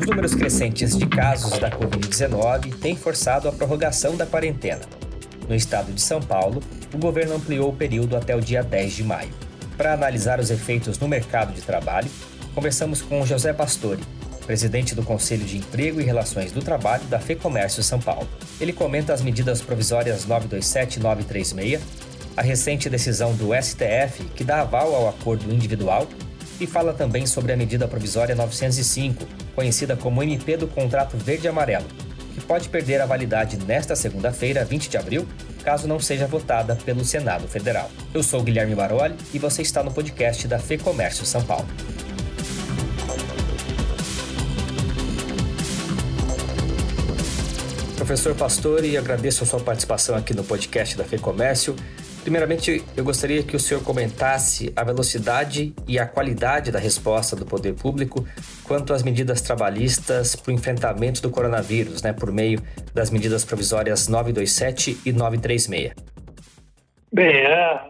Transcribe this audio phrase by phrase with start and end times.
[0.00, 4.80] Os números crescentes de casos da Covid-19 têm forçado a prorrogação da quarentena.
[5.46, 6.62] No estado de São Paulo,
[6.94, 9.28] o governo ampliou o período até o dia 10 de maio.
[9.76, 12.10] Para analisar os efeitos no mercado de trabalho,
[12.54, 14.00] conversamos com José Pastore,
[14.46, 18.26] presidente do Conselho de Emprego e Relações do Trabalho da FEComércio São Paulo.
[18.58, 21.82] Ele comenta as medidas provisórias 927 e 936,
[22.38, 26.08] a recente decisão do STF que dá aval ao acordo individual
[26.60, 31.86] e fala também sobre a medida provisória 905, conhecida como MP do Contrato Verde-Amarelo,
[32.34, 35.26] que pode perder a validade nesta segunda-feira, 20 de abril,
[35.64, 37.90] caso não seja votada pelo Senado Federal.
[38.12, 41.66] Eu sou Guilherme Baroli e você está no podcast da Fê Comércio São Paulo.
[47.96, 51.76] Professor Pastore, agradeço a sua participação aqui no podcast da Fê Comércio.
[52.22, 57.46] Primeiramente, eu gostaria que o senhor comentasse a velocidade e a qualidade da resposta do
[57.46, 58.26] poder público
[58.62, 62.60] quanto às medidas trabalhistas para o enfrentamento do coronavírus, né, por meio
[62.94, 65.94] das medidas provisórias 927 e 936.
[67.10, 67.80] Bem, é,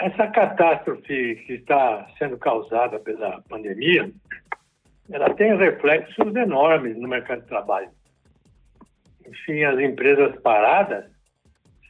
[0.00, 4.10] essa catástrofe que está sendo causada pela pandemia,
[5.10, 7.88] ela tem reflexos enormes no mercado de trabalho.
[9.26, 11.06] Enfim, as empresas paradas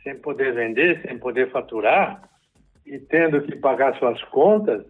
[0.02, 2.28] sem poder vender, sem poder faturar
[2.86, 4.84] e tendo que pagar suas contas,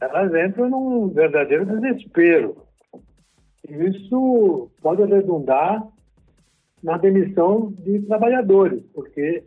[0.00, 2.64] elas entram num verdadeiro desespero.
[3.68, 5.86] E isso pode redundar
[6.82, 9.44] na demissão de trabalhadores, porque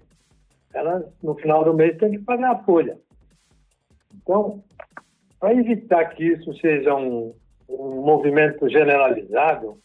[0.73, 2.98] elas, no final do mês, têm que pagar a folha.
[4.16, 4.64] Então,
[5.39, 7.33] para evitar que isso seja um,
[7.67, 9.77] um movimento generalizado,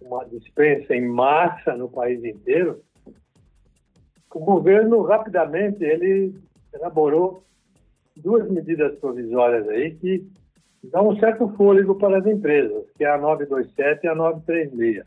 [0.00, 2.82] uma dispensa em massa no país inteiro,
[4.34, 6.34] o governo rapidamente ele
[6.74, 7.42] elaborou
[8.16, 10.26] duas medidas provisórias aí que
[10.84, 15.06] dão um certo fôlego para as empresas, que é a 927 e a 936.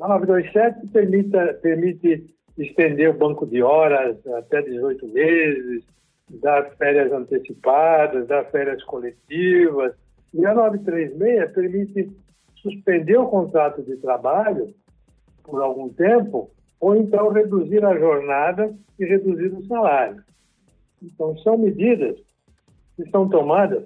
[0.00, 5.84] A 927 permite, permite estender o banco de horas até 18 meses,
[6.40, 9.92] dar férias antecipadas, dar férias coletivas.
[10.32, 12.10] E a 936 permite
[12.56, 14.72] suspender o contrato de trabalho
[15.42, 20.22] por algum tempo ou então reduzir a jornada e reduzir o salário.
[21.02, 22.16] Então, são medidas
[22.96, 23.84] que são tomadas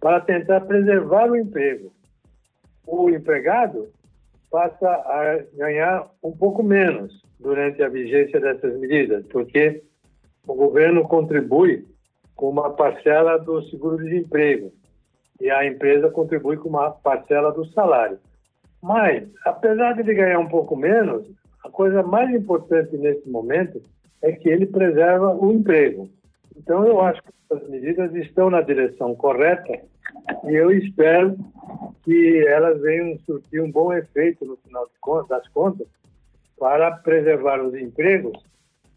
[0.00, 1.92] para tentar preservar o emprego.
[2.86, 3.88] O empregado
[4.50, 9.82] passa a ganhar um pouco menos durante a vigência dessas medidas, porque
[10.46, 11.86] o governo contribui
[12.34, 14.72] com uma parcela do seguro-desemprego
[15.40, 18.18] e a empresa contribui com uma parcela do salário.
[18.82, 21.26] Mas, apesar de ele ganhar um pouco menos,
[21.66, 23.82] a coisa mais importante nesse momento
[24.22, 26.08] é que ele preserva o emprego.
[26.56, 29.80] Então, eu acho que as medidas estão na direção correta
[30.44, 31.36] e eu espero
[32.04, 34.88] que elas venham surtir um bom efeito no final
[35.28, 35.88] das contas
[36.58, 38.38] para preservar os empregos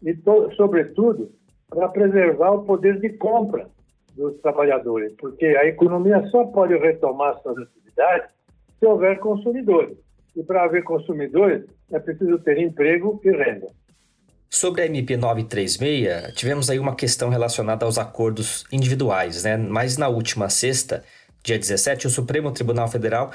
[0.02, 0.16] e,
[0.56, 1.30] sobretudo,
[1.68, 3.68] para preservar o poder de compra
[4.16, 8.30] dos trabalhadores, porque a economia só pode retomar suas atividades
[8.78, 9.98] se houver consumidores.
[10.36, 13.66] E para haver consumidores, é preciso ter emprego e renda.
[14.48, 19.56] Sobre a MP 936, tivemos aí uma questão relacionada aos acordos individuais, né?
[19.56, 21.04] Mas na última sexta,
[21.42, 23.30] dia 17, o Supremo Tribunal Federal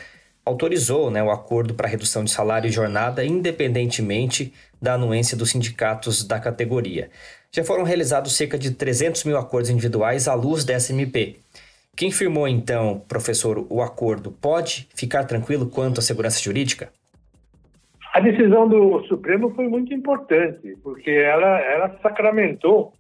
[0.46, 6.24] autorizou né, o acordo para redução de salário e jornada, independentemente da anuência dos sindicatos
[6.24, 7.10] da categoria.
[7.52, 11.38] Já foram realizados cerca de 300 mil acordos individuais à luz dessa MP.
[11.96, 16.92] Quem firmou, então, professor, o acordo pode ficar tranquilo quanto à segurança jurídica?
[18.14, 22.94] A decisão do Supremo foi muito importante, porque ela, ela sacramentou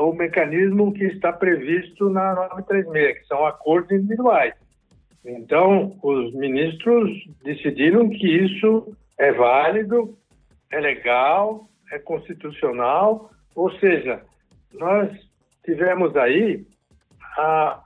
[0.00, 4.54] o mecanismo que está previsto na 936, que são acordos individuais.
[5.24, 7.10] Então, os ministros
[7.44, 10.16] decidiram que isso é válido,
[10.70, 14.22] é legal, é constitucional, ou seja,
[14.72, 15.10] nós
[15.64, 16.66] tivemos aí
[17.36, 17.80] a,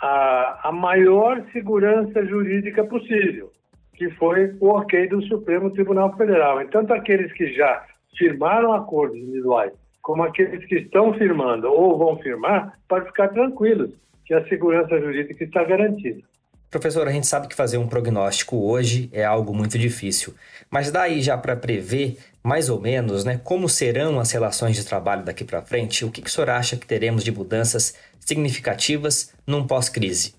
[0.00, 3.50] a, a maior segurança jurídica possível,
[3.94, 6.60] que foi o ok do Supremo Tribunal Federal.
[6.60, 7.84] E tanto aqueles que já
[8.16, 13.90] firmaram acordos individuais, como aqueles que estão firmando ou vão firmar, para ficar tranquilos
[14.24, 16.22] que a segurança jurídica está garantida.
[16.70, 20.34] Professor, a gente sabe que fazer um prognóstico hoje é algo muito difícil,
[20.68, 25.24] mas daí já para prever mais ou menos, né, como serão as relações de trabalho
[25.24, 26.04] daqui para frente?
[26.04, 30.34] O que, que o senhor acha que teremos de mudanças significativas num pós-crise?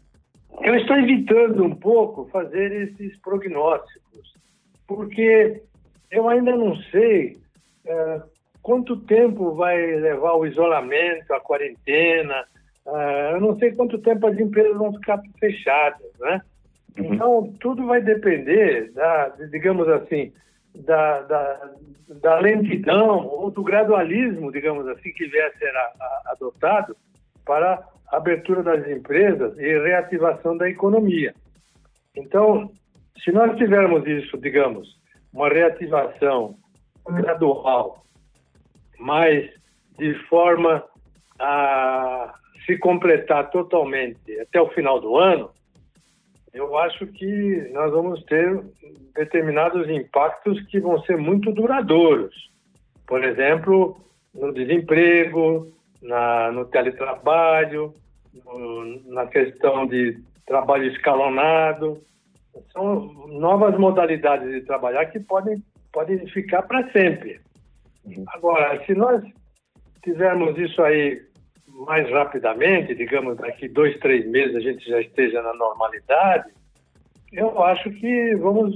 [0.62, 4.34] Eu estou evitando um pouco fazer esses prognósticos,
[4.88, 5.62] porque
[6.12, 7.38] eu ainda não sei
[7.86, 8.22] é,
[8.62, 12.46] quanto tempo vai levar o isolamento, a quarentena,
[12.86, 16.40] Uh, eu não sei quanto tempo as empresas vão ficar fechadas, né?
[16.98, 17.14] Uhum.
[17.14, 20.32] Então, tudo vai depender, da, digamos assim,
[20.84, 21.72] da, da,
[22.22, 26.96] da, lentidão ou do gradualismo, digamos assim, que vier a ser a, a, adotado
[27.46, 31.34] para a abertura das empresas e reativação da economia.
[32.16, 32.72] Então,
[33.24, 34.88] se nós tivermos isso, digamos,
[35.34, 36.56] uma reativação
[37.08, 38.04] gradual,
[39.00, 39.50] mas
[39.98, 40.84] de forma
[41.40, 42.34] a
[42.66, 45.52] se completar totalmente até o final do ano,
[46.56, 48.64] eu acho que nós vamos ter
[49.14, 52.34] determinados impactos que vão ser muito duradouros.
[53.06, 53.98] Por exemplo,
[54.34, 55.68] no desemprego,
[56.02, 57.94] na, no teletrabalho,
[58.46, 62.02] no, na questão de trabalho escalonado.
[62.72, 65.62] São novas modalidades de trabalhar que podem,
[65.92, 67.42] podem ficar para sempre.
[68.28, 69.22] Agora, se nós
[70.02, 71.22] tivermos isso aí
[71.68, 76.50] mais rapidamente, digamos, daqui dois, três meses a gente já esteja na normalidade,
[77.34, 78.76] eu acho que vamos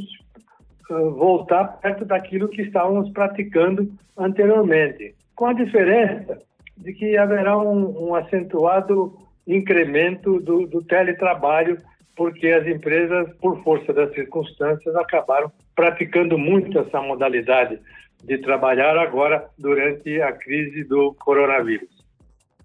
[0.89, 6.38] uh, voltar perto daquilo que estávamos praticando anteriormente, com a diferença
[6.77, 11.77] de que haverá um, um acentuado incremento do, do teletrabalho,
[12.15, 17.80] porque as empresas, por força das circunstâncias, acabaram praticando muito essa modalidade
[18.24, 21.99] de trabalhar agora durante a crise do coronavírus.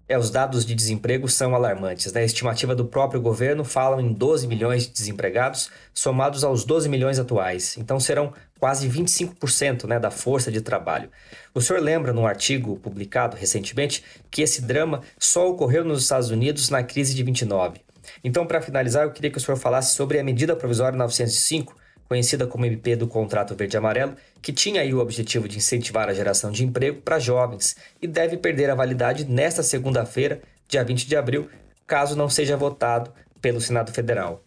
[0.07, 2.13] É, os dados de desemprego são alarmantes.
[2.13, 2.21] Né?
[2.21, 7.17] A estimativa do próprio governo fala em 12 milhões de desempregados, somados aos 12 milhões
[7.17, 7.75] atuais.
[7.77, 11.09] Então serão quase 25% né, da força de trabalho.
[11.55, 16.69] O senhor lembra, num artigo publicado recentemente, que esse drama só ocorreu nos Estados Unidos
[16.69, 17.81] na crise de 29.
[18.23, 21.75] Então, para finalizar, eu queria que o senhor falasse sobre a medida provisória 905,
[22.07, 26.51] conhecida como MP do Contrato Verde-Amarelo, que tinha aí o objetivo de incentivar a geração
[26.51, 31.49] de emprego para jovens e deve perder a validade nesta segunda-feira, dia 20 de abril,
[31.87, 33.11] caso não seja votado
[33.41, 34.41] pelo Senado Federal.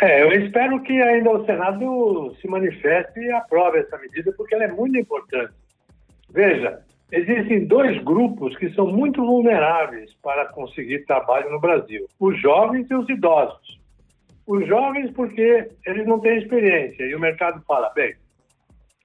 [0.00, 4.64] É, eu espero que ainda o Senado se manifeste e aprove essa medida, porque ela
[4.64, 5.52] é muito importante.
[6.30, 6.80] Veja,
[7.10, 12.94] existem dois grupos que são muito vulneráveis para conseguir trabalho no Brasil: os jovens e
[12.94, 13.77] os idosos.
[14.48, 18.14] Os jovens, porque eles não têm experiência e o mercado fala: bem,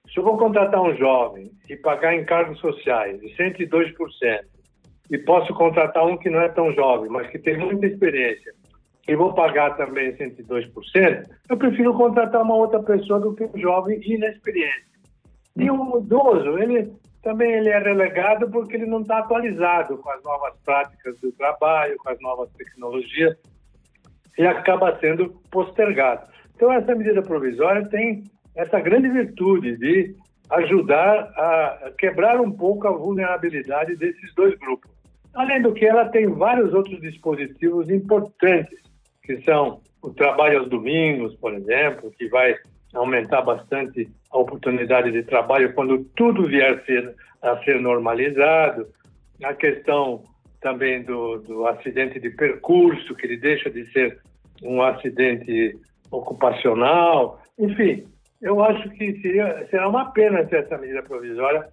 [0.09, 4.39] se eu vou contratar um jovem e pagar encargos sociais de 102%,
[5.11, 8.53] e posso contratar um que não é tão jovem, mas que tem muita experiência,
[9.05, 13.99] e vou pagar também 102%, eu prefiro contratar uma outra pessoa do que um jovem
[14.01, 14.87] inexperiente.
[15.57, 16.89] E o idoso, ele
[17.21, 21.97] também ele é relegado porque ele não está atualizado com as novas práticas do trabalho,
[21.97, 23.37] com as novas tecnologias
[24.37, 26.27] e acaba sendo postergado.
[26.55, 28.23] Então, essa medida provisória tem
[28.55, 30.15] essa grande virtude de
[30.49, 34.91] ajudar a quebrar um pouco a vulnerabilidade desses dois grupos.
[35.33, 38.79] Além do que, ela tem vários outros dispositivos importantes,
[39.23, 42.55] que são o trabalho aos domingos, por exemplo, que vai
[42.93, 48.87] aumentar bastante a oportunidade de trabalho quando tudo vier a ser, a ser normalizado,
[49.43, 50.23] a questão
[50.63, 54.17] também do, do acidente de percurso, que ele deixa de ser
[54.63, 55.77] um acidente
[56.09, 57.39] ocupacional.
[57.59, 58.07] Enfim,
[58.41, 61.67] eu acho que seria, será uma pena se essa medida provisória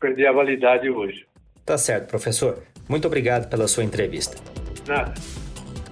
[0.00, 1.24] perder a validade hoje.
[1.64, 2.62] Tá certo, professor.
[2.88, 4.36] Muito obrigado pela sua entrevista.
[4.86, 5.14] Nada.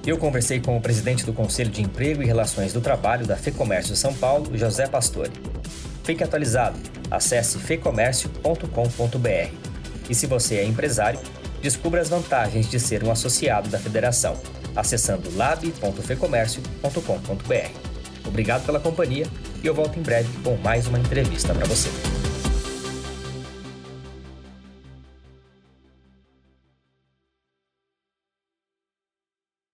[0.05, 3.95] Eu conversei com o presidente do Conselho de Emprego e Relações do Trabalho da FEComércio
[3.95, 5.31] São Paulo, José Pastore.
[6.03, 6.77] Fique atualizado.
[7.09, 9.53] Acesse fecomércio.com.br.
[10.11, 11.21] E se você é empresário,
[11.63, 14.37] Descubra as vantagens de ser um associado da federação,
[14.75, 18.27] acessando lab.fecomércio.com.br.
[18.27, 19.29] Obrigado pela companhia
[19.63, 21.89] e eu volto em breve com mais uma entrevista para você.